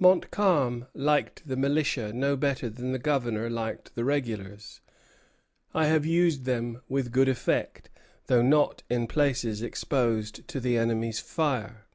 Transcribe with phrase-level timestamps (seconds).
[0.00, 4.80] Montcalm liked the militia no better than the Governor liked the regulars.
[5.72, 7.88] "I have used them with good effect,
[8.26, 11.86] though not in places exposed to the enemy's fire.